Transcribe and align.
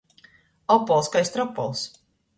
Opols 0.77 1.13
kai 1.17 1.23
stropols. 1.31 1.85